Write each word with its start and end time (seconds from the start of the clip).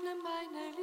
öffne 0.00 0.14
meine 0.22 0.79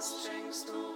was 0.00 0.24
schenkst 0.24 0.68
du? 0.70 0.89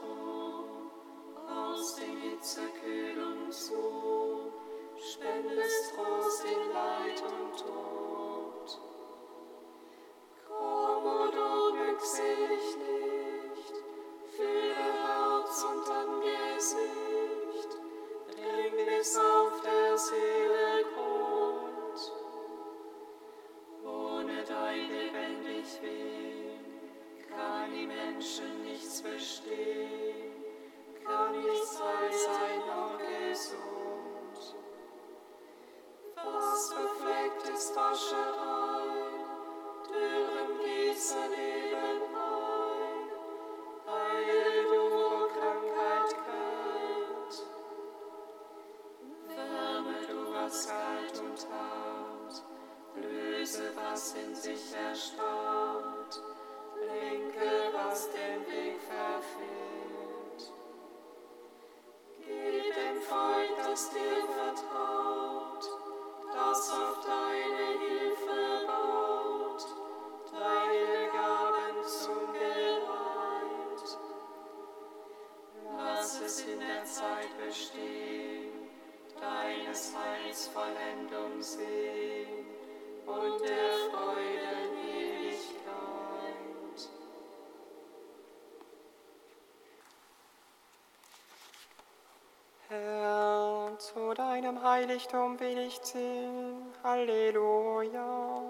Deinem 94.15 94.63
Heiligtum 94.63 95.41
will 95.41 95.59
ich 95.59 95.81
singen. 95.83 96.73
Halleluja. 96.85 98.43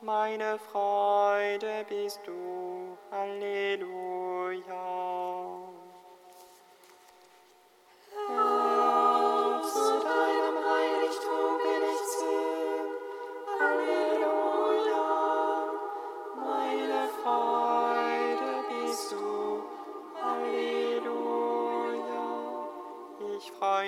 Meine 0.00 0.58
Freude 0.58 1.84
bist 1.88 2.20
du. 2.26 2.96
Halleluja. 3.10 5.03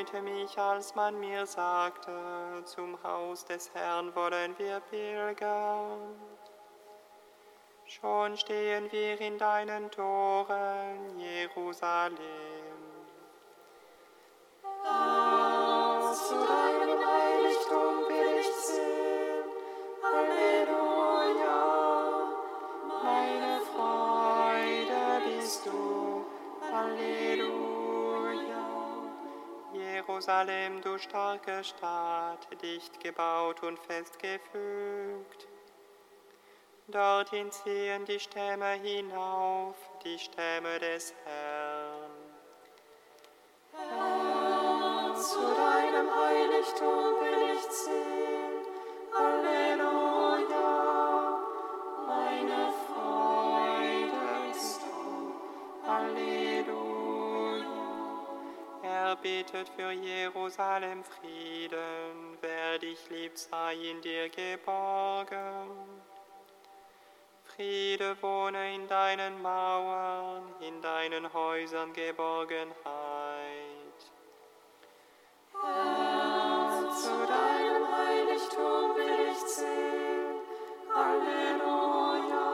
leite 0.07 0.23
mich, 0.23 0.59
als 0.59 0.95
man 0.95 1.19
mir 1.19 1.47
sagte, 1.47 2.13
zum 2.65 2.99
Haus 3.03 3.45
des 3.45 3.71
Herrn 3.75 4.15
wollen 4.15 4.55
wir 4.59 4.81
pilgern. 4.91 6.15
Schon 7.87 8.37
stehen 8.37 8.91
wir 8.91 9.21
in 9.21 9.39
deinen 9.39 9.91
Toren, 9.91 11.19
Jerusalem. 11.19 12.17
Herr, 14.83 16.13
zu 16.13 16.35
deinem 16.35 17.01
Heiligtum 17.07 18.09
will 18.09 18.41
ich 18.41 18.55
sehen. 18.55 19.45
Alleluia. 20.03 21.61
meine 23.03 23.61
Freude 23.61 25.39
bist 25.39 25.67
du. 25.67 26.25
Alleluia. 26.73 27.76
Jerusalem, 29.97 30.83
du 30.83 30.99
starke 30.99 31.65
Stadt, 31.65 32.47
dicht 32.61 33.01
gebaut 33.01 33.63
und 33.63 33.79
festgefügt. 33.79 35.49
Dorthin 36.89 37.51
ziehen 37.51 38.05
die 38.05 38.21
Stämme 38.21 38.73
hinauf, 38.75 39.77
die 40.05 40.19
Stämme 40.19 40.79
des 40.81 41.15
Herrn. 41.25 42.11
Herr, 43.73 45.15
zu 45.15 45.41
deinem 45.63 46.09
Heiligtum 46.15 47.15
will 47.23 47.57
ich 47.57 47.71
ziehen. 47.71 48.67
Alleluia. 49.15 49.66
betet 59.27 59.69
für 59.71 59.91
Jerusalem 59.91 61.03
Frieden. 61.03 62.39
Wer 62.41 62.79
dich 62.79 63.11
liebt, 63.11 63.39
sei 63.39 63.75
in 63.75 64.01
dir 64.01 64.29
geborgen. 64.29 65.69
Friede 67.45 68.17
wohne 68.23 68.75
in 68.77 68.87
deinen 68.87 69.43
Mauern, 69.43 70.45
in 70.61 70.81
deinen 70.81 71.33
Häusern 71.33 71.93
Geborgenheit. 71.93 72.77
Herr, 75.61 76.91
zu 77.03 77.17
deinem 77.27 77.85
Heiligtum 77.97 78.95
will 78.95 79.33
ich 79.33 79.45
ziehen. 79.47 80.37
Halleluja, 80.95 82.49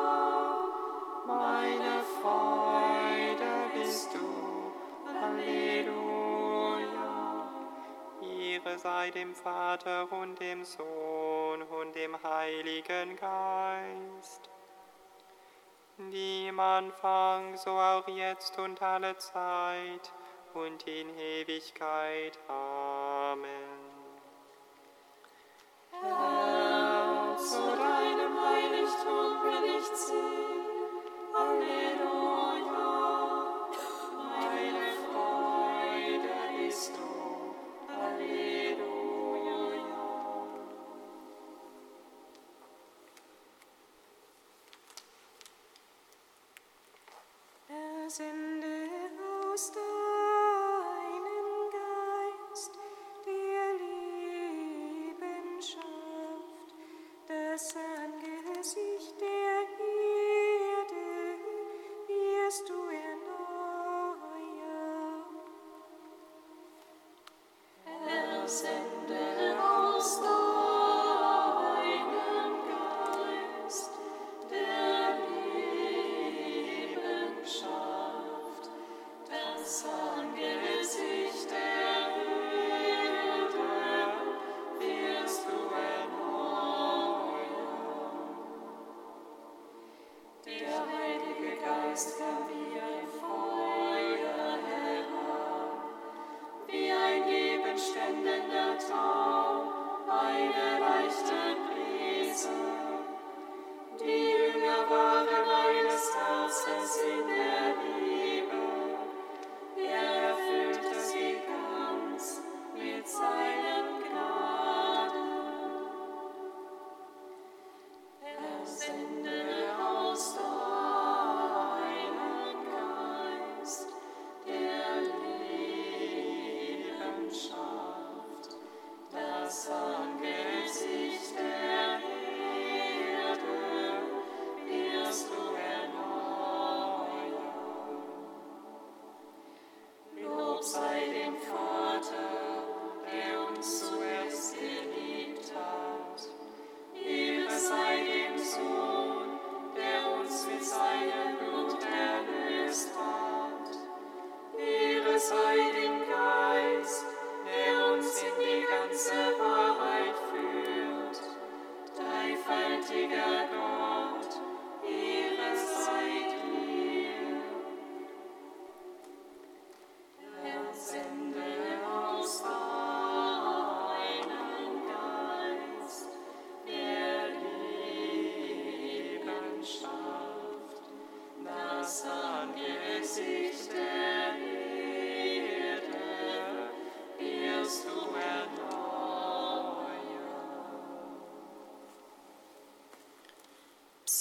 meine 1.26 2.02
Freude 2.22 3.52
bist 3.74 4.14
du. 4.14 4.72
Halleluja. 5.20 6.01
Ehre 8.64 8.78
sei 8.78 9.10
dem 9.10 9.34
Vater 9.34 10.10
und 10.12 10.38
dem 10.40 10.64
Sohn 10.64 11.62
und 11.62 11.94
dem 11.94 12.16
Heiligen 12.22 13.16
Geist, 13.16 14.50
die 15.98 16.48
im 16.48 16.60
Anfang, 16.60 17.56
so 17.56 17.70
auch 17.70 18.06
jetzt 18.08 18.58
und 18.58 18.80
alle 18.82 19.16
Zeit 19.16 20.12
und 20.54 20.86
in 20.86 21.08
Ewigkeit. 21.18 22.38
Amen. 22.48 23.48
Herr, 25.90 27.36
zu 27.38 27.62
deinem 27.76 28.40
Heiligtum 28.44 29.42
bin 29.42 29.76
ich 29.76 29.92
ziehen. 29.94 30.62
Alleluia. 31.34 33.21
Amen. 38.22 38.61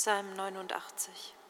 Psalm 0.01 0.33
89. 0.35 1.40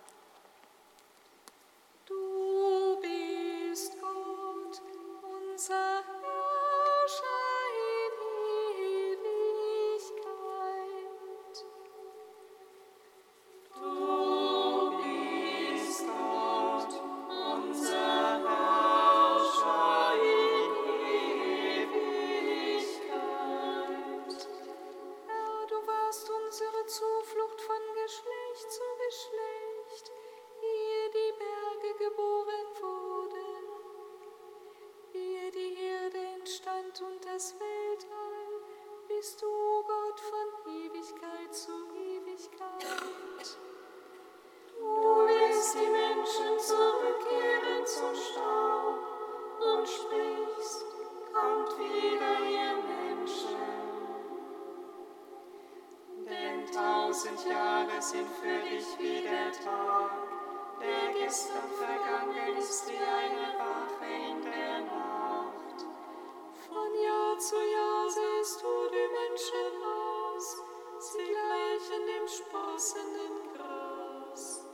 glänzenden 72.92 73.54
Gras. 73.56 74.66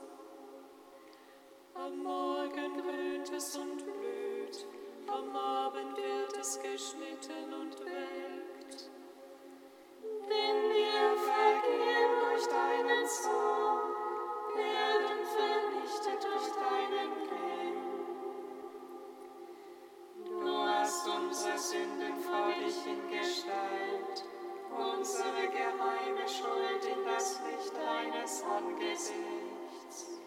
Am 1.73 2.03
Morgen 2.03 2.73
grünt 2.81 3.31
es 3.31 3.55
und 3.57 3.77
blüht, 3.77 4.65
am 5.07 5.35
Abend 5.35 5.97
wird 5.97 6.37
es 6.39 6.59
geschnitten 6.59 7.53
und 7.53 7.79
welkt. 7.79 8.89
Denn 10.01 10.69
wir 10.73 11.15
vergehen 11.29 12.11
durch 12.21 12.47
deinen 12.47 13.07
Sohn, 13.07 13.95
werden 14.55 15.19
vernichtet 15.35 16.23
durch 16.23 16.49
deinen 16.55 17.11
Kind. 17.27 17.87
Du 20.41 20.57
hast 20.57 21.07
unsere 21.07 21.57
Sünden 21.57 22.15
vor 22.21 22.47
dich 22.47 22.85
in 22.85 23.01
Gestalt 23.09 24.06
unsere 24.71 25.47
geheime 25.47 26.27
Schuld 26.27 26.83
in 26.85 27.05
das 27.05 27.39
Licht 27.45 27.73
deines 27.75 28.43
Angesichts. 28.43 30.19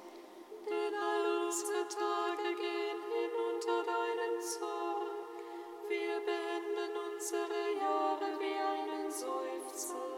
Denn 0.66 0.94
all 0.94 1.44
unsere 1.44 1.88
Tage 1.88 2.54
gehen 2.54 3.02
hin 3.12 3.32
unter 3.52 3.82
deinen 3.82 4.40
Zorn. 4.40 5.10
Wir 5.88 6.20
beenden 6.20 6.92
unsere 7.12 7.62
Jahre 7.80 8.38
wie 8.38 8.58
einen 8.58 9.10
Seufzer. 9.10 10.10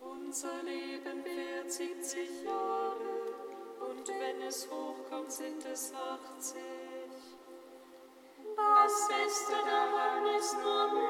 Unser 0.00 0.62
Leben 0.62 1.24
wird 1.24 1.70
70 1.70 2.44
Jahre 2.44 3.20
und 3.80 4.08
wenn 4.08 4.42
es 4.42 4.68
hochkommt, 4.70 5.30
sind 5.30 5.64
es 5.66 5.92
80. 5.92 6.62
Das 8.56 9.08
beste 9.08 9.52
daran 9.66 10.26
ist 10.36 10.56
nur 10.62 10.92
Mühe. 10.92 11.09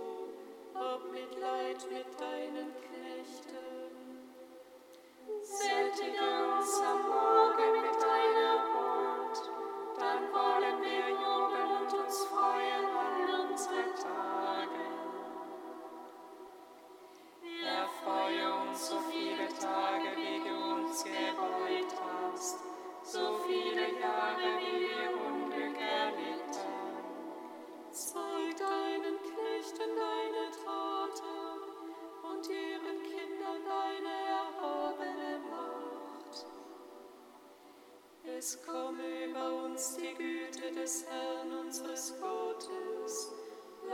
Hab 0.81 1.11
Mitleid 1.11 1.77
mit 1.91 2.19
deinen 2.19 2.73
Knechten. 2.81 3.70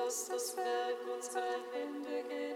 Christus, 0.07 0.29
das 0.29 0.55
Werk 0.55 0.99
unserer 1.13 1.41
Hände, 1.73 2.46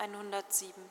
einhundertsieben. 0.00 0.82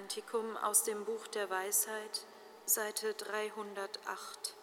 Kantikum 0.00 0.56
aus 0.56 0.82
dem 0.84 1.04
Buch 1.04 1.26
der 1.26 1.50
Weisheit, 1.50 2.24
Seite 2.64 3.12
308. 3.12 4.56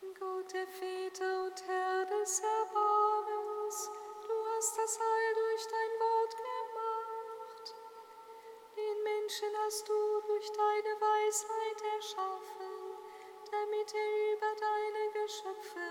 Gute 0.00 0.66
Väter 0.66 1.44
und 1.44 1.62
Herr 1.68 2.06
des 2.06 2.40
Erbarmens, 2.40 3.90
du 4.26 4.32
hast 4.56 4.78
das 4.78 4.98
Heil 4.98 5.34
durch 5.34 5.66
dein 5.68 5.92
Wort 6.00 6.34
gemacht. 6.48 7.74
Den 8.74 9.02
Menschen 9.02 9.52
hast 9.66 9.86
du 9.86 10.20
durch 10.26 10.50
deine 10.52 10.94
Weisheit 10.98 11.82
erschaffen, 11.96 12.72
damit 13.50 13.94
er 13.94 14.32
über 14.32 14.52
deine 14.58 15.24
Geschöpfe 15.24 15.89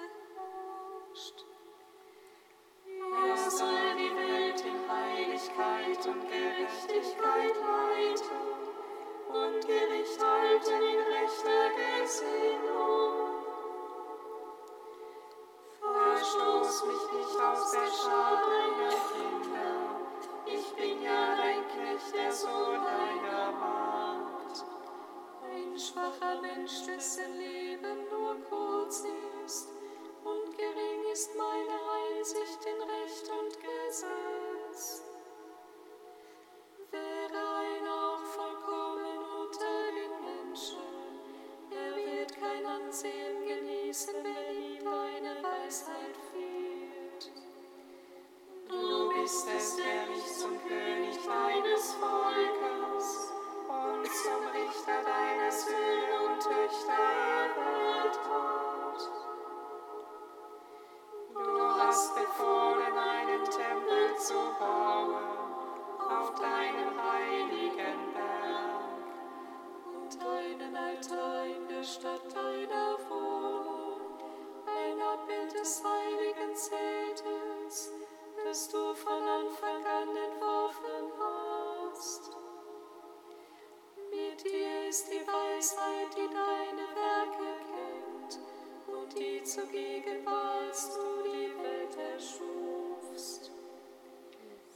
zugegen 89.49 90.23
warst 90.25 90.95
du 90.95 91.23
die 91.23 91.51
Welt 91.63 91.97
erschufst. 92.13 93.51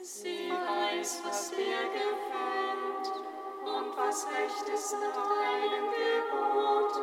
Sie 0.02 0.50
weiß, 0.50 1.22
was 1.24 1.52
dir 1.52 1.84
gefällt 1.94 3.08
und 3.62 3.98
was 3.98 4.26
recht 4.26 4.68
ist 4.74 4.94
nach 4.94 5.14
deinem 5.14 5.86
Gebot. 6.00 6.94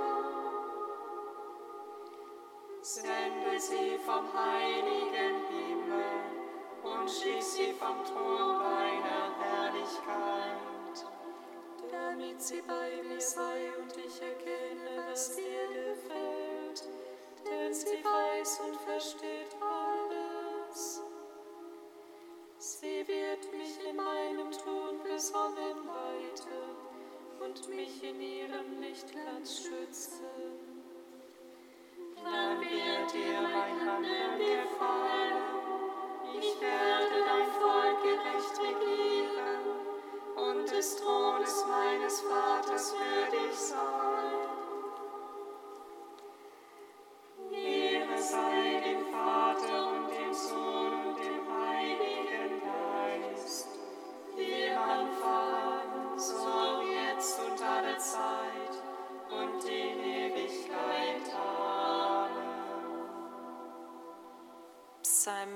Sende 2.83 3.59
sie 3.59 3.99
vom 4.05 4.27
heiligen 4.35 5.37
Himmel 5.49 6.11
und 6.83 7.09
schieß 7.09 7.55
sie 7.55 7.73
vom 7.75 8.05
Thron 8.05 8.59
deiner 8.59 9.31
Herrlichkeit, 9.39 11.07
damit 11.93 12.43
sie 12.43 12.63
bei 12.63 13.01
mir 13.09 13.21
sei 13.21 13.71
und 13.79 13.97
ich 13.97 14.21
erkenne, 14.21 15.09
dass 15.09 15.37
die 15.37 15.50
Dann 32.23 32.61
wird 32.61 33.13
dir 33.13 33.41
mein 33.43 33.81
Handeln 33.87 34.39
gefallen. 34.39 35.10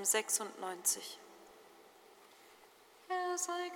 96. 0.04 1.18
Er 3.08 3.38
sei 3.38 3.68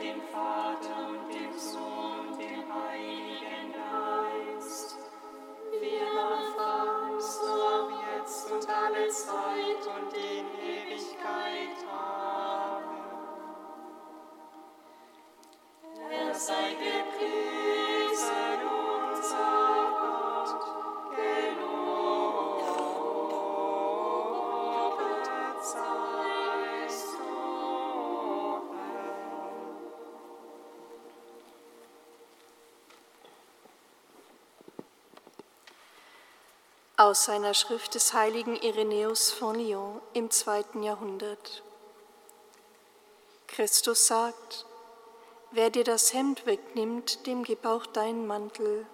dem 0.00 0.20
Vater. 0.32 1.07
Aus 37.08 37.24
seiner 37.24 37.54
Schrift 37.54 37.94
des 37.94 38.12
heiligen 38.12 38.54
Irenäus 38.54 39.30
von 39.30 39.58
Lyon 39.58 39.98
im 40.12 40.30
zweiten 40.30 40.82
Jahrhundert. 40.82 41.62
Christus 43.46 44.06
sagt, 44.06 44.66
wer 45.50 45.70
dir 45.70 45.84
das 45.84 46.12
Hemd 46.12 46.44
wegnimmt, 46.44 47.26
dem 47.26 47.44
gib 47.44 47.64
auch 47.64 47.86
deinen 47.86 48.26
Mantel. 48.26 48.84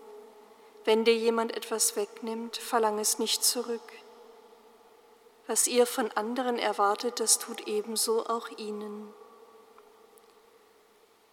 Wenn 0.84 1.04
dir 1.04 1.16
jemand 1.16 1.56
etwas 1.56 1.96
wegnimmt, 1.96 2.56
verlang 2.56 3.00
es 3.00 3.18
nicht 3.18 3.42
zurück. 3.42 3.92
Was 5.48 5.66
ihr 5.66 5.84
von 5.84 6.12
anderen 6.12 6.60
erwartet, 6.60 7.18
das 7.18 7.40
tut 7.40 7.66
ebenso 7.66 8.26
auch 8.26 8.48
ihnen. 8.58 9.12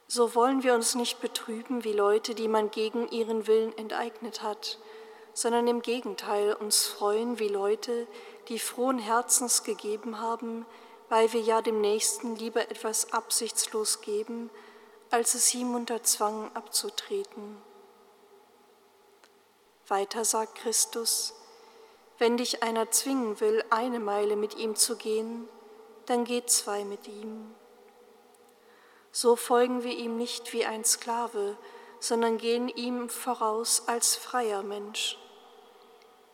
So 0.07 0.33
wollen 0.33 0.63
wir 0.63 0.73
uns 0.73 0.95
nicht 0.95 1.21
betrüben 1.21 1.83
wie 1.83 1.93
Leute, 1.93 2.33
die 2.33 2.47
man 2.47 2.71
gegen 2.71 3.07
ihren 3.09 3.45
Willen 3.45 3.77
enteignet 3.77 4.41
hat 4.41 4.79
sondern 5.33 5.67
im 5.67 5.81
Gegenteil 5.81 6.53
uns 6.53 6.85
freuen 6.85 7.39
wie 7.39 7.47
Leute, 7.47 8.07
die 8.47 8.59
frohen 8.59 8.99
Herzens 8.99 9.63
gegeben 9.63 10.19
haben, 10.19 10.65
weil 11.09 11.31
wir 11.33 11.41
ja 11.41 11.61
dem 11.61 11.81
Nächsten 11.81 12.35
lieber 12.35 12.61
etwas 12.69 13.13
absichtslos 13.13 14.01
geben, 14.01 14.49
als 15.09 15.33
es 15.33 15.53
ihm 15.53 15.75
unter 15.75 16.03
Zwang 16.03 16.49
abzutreten. 16.53 17.57
Weiter 19.87 20.23
sagt 20.23 20.55
Christus, 20.55 21.33
wenn 22.17 22.37
dich 22.37 22.63
einer 22.63 22.91
zwingen 22.91 23.39
will, 23.39 23.63
eine 23.69 23.99
Meile 23.99 24.35
mit 24.35 24.55
ihm 24.55 24.75
zu 24.75 24.95
gehen, 24.95 25.49
dann 26.05 26.23
geh 26.23 26.45
zwei 26.45 26.85
mit 26.85 27.07
ihm. 27.07 27.53
So 29.11 29.35
folgen 29.35 29.83
wir 29.83 29.91
ihm 29.91 30.17
nicht 30.17 30.53
wie 30.53 30.65
ein 30.65 30.85
Sklave, 30.85 31.57
sondern 31.99 32.37
gehen 32.37 32.69
ihm 32.69 33.09
voraus 33.09 33.87
als 33.87 34.15
freier 34.15 34.63
Mensch. 34.63 35.17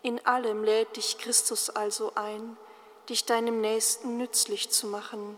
In 0.02 0.26
allem 0.26 0.64
lädt 0.64 0.96
dich 0.96 1.18
Christus 1.18 1.70
also 1.70 2.12
ein, 2.16 2.58
dich 3.10 3.26
deinem 3.26 3.62
Nächsten 3.62 4.18
nützlich 4.18 4.70
zu 4.70 4.88
machen, 4.88 5.38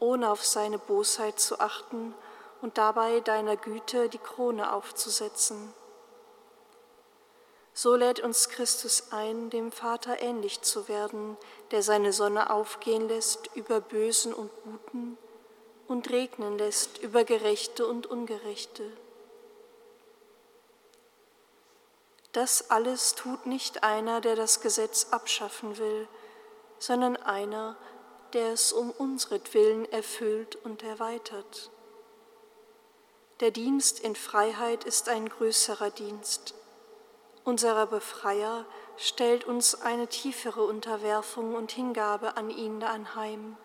ohne 0.00 0.30
auf 0.30 0.44
seine 0.44 0.78
Bosheit 0.78 1.38
zu 1.38 1.60
achten 1.60 2.14
und 2.62 2.78
dabei 2.78 3.20
deiner 3.20 3.56
Güte 3.56 4.08
die 4.08 4.18
Krone 4.18 4.72
aufzusetzen. 4.72 5.74
So 7.74 7.94
lädt 7.94 8.18
uns 8.18 8.48
Christus 8.48 9.12
ein, 9.12 9.50
dem 9.50 9.70
Vater 9.70 10.20
ähnlich 10.20 10.62
zu 10.62 10.88
werden, 10.88 11.36
der 11.70 11.82
seine 11.82 12.12
Sonne 12.12 12.50
aufgehen 12.50 13.08
lässt 13.08 13.54
über 13.54 13.80
Bösen 13.80 14.34
und 14.34 14.50
Guten 14.64 15.16
und 15.86 16.10
regnen 16.10 16.58
lässt 16.58 16.98
über 16.98 17.22
Gerechte 17.22 17.86
und 17.86 18.06
Ungerechte. 18.06 18.82
Das 22.32 22.70
alles 22.70 23.14
tut 23.14 23.46
nicht 23.46 23.82
einer, 23.82 24.20
der 24.20 24.36
das 24.36 24.60
Gesetz 24.60 25.08
abschaffen 25.10 25.78
will, 25.78 26.08
sondern 26.78 27.16
einer, 27.16 27.76
der 28.34 28.52
es 28.52 28.72
um 28.72 28.90
unsretwillen 28.90 29.90
erfüllt 29.90 30.56
und 30.56 30.82
erweitert. 30.82 31.70
Der 33.40 33.50
Dienst 33.50 34.00
in 34.00 34.14
Freiheit 34.14 34.84
ist 34.84 35.08
ein 35.08 35.28
größerer 35.28 35.90
Dienst. 35.90 36.54
Unserer 37.44 37.86
Befreier 37.86 38.66
stellt 38.98 39.44
uns 39.44 39.80
eine 39.80 40.08
tiefere 40.08 40.64
Unterwerfung 40.64 41.54
und 41.54 41.72
Hingabe 41.72 42.36
an 42.36 42.50
ihn 42.50 42.82
anheim. 42.82 43.56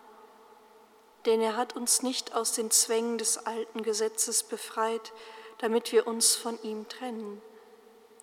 Denn 1.26 1.42
er 1.42 1.56
hat 1.56 1.76
uns 1.76 2.02
nicht 2.02 2.34
aus 2.34 2.52
den 2.52 2.70
Zwängen 2.70 3.18
des 3.18 3.46
alten 3.46 3.82
Gesetzes 3.82 4.42
befreit, 4.42 5.12
damit 5.58 5.92
wir 5.92 6.06
uns 6.06 6.34
von 6.34 6.60
ihm 6.62 6.88
trennen 6.88 7.42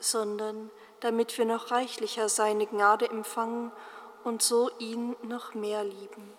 sondern 0.02 0.70
damit 1.00 1.38
wir 1.38 1.46
noch 1.46 1.72
reichlicher 1.72 2.28
seine 2.28 2.68
Gnade 2.68 3.10
empfangen 3.10 3.72
und 4.24 4.42
so 4.42 4.70
ihn 4.80 5.16
noch 5.24 5.54
mehr 5.54 5.84
lieben. 5.84 6.34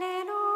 Lesung 0.00 0.49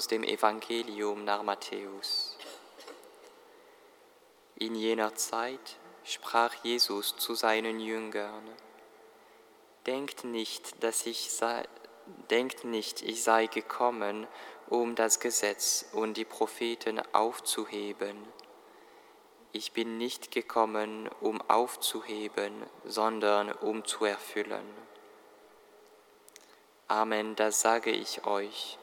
aus 0.00 0.06
dem 0.06 0.24
Evangelium 0.24 1.24
nach 1.24 1.42
Matthäus. 1.42 2.34
In 4.56 4.74
jener 4.74 5.14
Zeit 5.14 5.76
sprach 6.04 6.54
Jesus 6.64 7.18
zu 7.18 7.34
seinen 7.34 7.80
Jüngern, 7.80 8.48
Denkt 9.84 10.24
nicht, 10.24 10.82
dass 10.82 11.04
ich 11.04 11.30
sei, 11.30 11.68
denkt 12.30 12.64
nicht, 12.64 13.02
ich 13.02 13.22
sei 13.22 13.44
gekommen, 13.44 14.26
um 14.70 14.94
das 14.94 15.20
Gesetz 15.20 15.84
und 15.92 16.16
die 16.16 16.24
Propheten 16.24 17.02
aufzuheben. 17.12 18.16
Ich 19.52 19.72
bin 19.72 19.98
nicht 19.98 20.30
gekommen, 20.30 21.10
um 21.20 21.42
aufzuheben, 21.42 22.54
sondern 22.86 23.52
um 23.52 23.84
zu 23.84 24.06
erfüllen. 24.06 24.64
Amen, 26.88 27.36
das 27.36 27.60
sage 27.60 27.90
ich 27.90 28.24
euch 28.24 28.78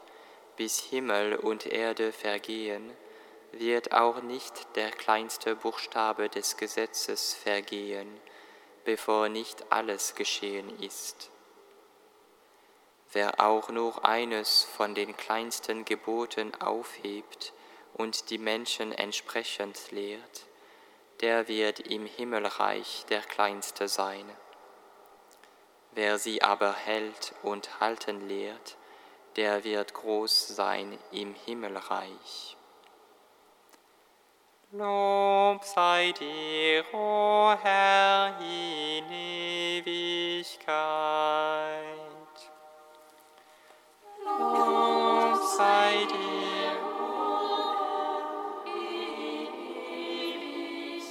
bis 0.57 0.79
Himmel 0.79 1.35
und 1.35 1.65
Erde 1.65 2.11
vergehen, 2.11 2.91
wird 3.51 3.93
auch 3.93 4.21
nicht 4.21 4.75
der 4.75 4.91
kleinste 4.91 5.55
Buchstabe 5.55 6.29
des 6.29 6.57
Gesetzes 6.57 7.33
vergehen, 7.33 8.19
bevor 8.83 9.29
nicht 9.29 9.71
alles 9.71 10.15
geschehen 10.15 10.81
ist. 10.81 11.31
Wer 13.13 13.39
auch 13.39 13.69
nur 13.69 14.03
eines 14.03 14.63
von 14.63 14.93
den 14.93 15.15
kleinsten 15.15 15.85
Geboten 15.85 16.53
aufhebt 16.55 17.53
und 17.93 18.29
die 18.29 18.37
Menschen 18.37 18.91
entsprechend 18.91 19.91
lehrt, 19.91 20.45
der 21.21 21.47
wird 21.47 21.79
im 21.79 22.05
Himmelreich 22.05 23.05
der 23.09 23.21
Kleinste 23.21 23.87
sein. 23.87 24.29
Wer 25.93 26.19
sie 26.19 26.41
aber 26.41 26.73
hält 26.73 27.33
und 27.43 27.79
halten 27.79 28.27
lehrt, 28.27 28.77
der 29.37 29.63
wird 29.63 29.93
groß 29.93 30.47
sein 30.47 30.97
im 31.11 31.35
Himmelreich. 31.45 32.57
Lob 34.71 35.63
sei 35.63 36.11
dir, 36.11 36.83
o 36.91 36.97
oh 36.97 37.55
Herr, 37.61 38.37
in 38.41 39.09
Ewigkeit. 39.11 40.75
Lob 44.25 45.37
sei 45.55 46.05
dir, 46.05 46.71
o 46.83 46.99
oh 46.99 47.77
Herr, 48.65 48.75
in 48.75 49.53
Ewigkeit. 50.09 51.07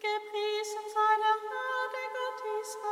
Gepriesen 0.00 0.86
sei 0.92 1.14
der 1.16 1.38
Herr. 1.48 1.71
eyes 2.62 2.91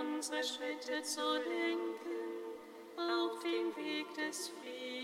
unsere 0.00 0.42
Schritte 0.42 1.02
zu 1.02 1.20
lenken 1.20 1.94
auf 2.96 3.42
dem 3.42 3.74
Weg 3.76 4.12
des 4.14 4.48
Friedens. 4.48 5.03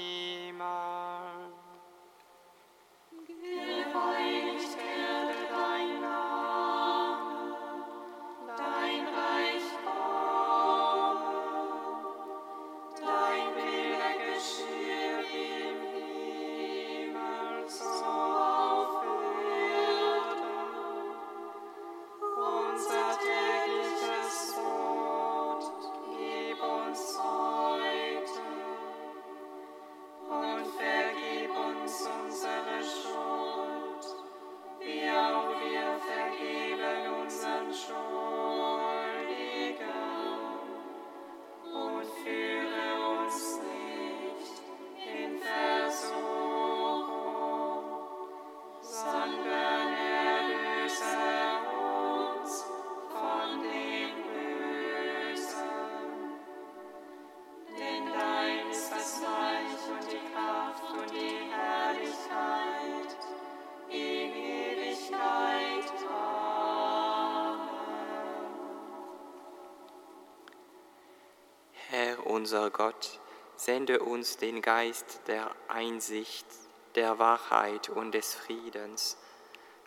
Unser 72.41 72.71
Gott, 72.71 73.19
sende 73.55 73.99
uns 73.99 74.37
den 74.37 74.63
Geist 74.63 75.21
der 75.27 75.51
Einsicht, 75.67 76.47
der 76.95 77.19
Wahrheit 77.19 77.89
und 77.89 78.13
des 78.13 78.33
Friedens. 78.33 79.15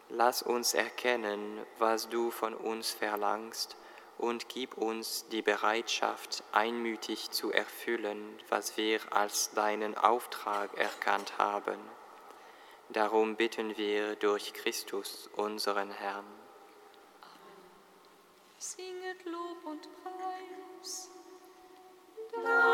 Lass 0.08 0.40
uns 0.40 0.72
erkennen, 0.72 1.58
was 1.80 2.08
du 2.08 2.30
von 2.30 2.54
uns 2.54 2.92
verlangst, 2.92 3.74
und 4.18 4.48
gib 4.48 4.78
uns 4.78 5.26
die 5.30 5.42
Bereitschaft, 5.42 6.44
einmütig 6.52 7.32
zu 7.32 7.50
erfüllen, 7.50 8.38
was 8.50 8.76
wir 8.76 9.00
als 9.10 9.50
deinen 9.50 9.98
Auftrag 9.98 10.78
erkannt 10.78 11.36
haben. 11.38 11.80
Darum 12.88 13.34
bitten 13.34 13.76
wir 13.76 14.14
durch 14.14 14.52
Christus, 14.52 15.28
unseren 15.34 15.90
Herrn. 15.90 16.24
Singet 18.58 19.24
Lob 19.24 19.58
und 19.64 19.88
Preis. 19.96 20.03
Lord. 22.44 22.73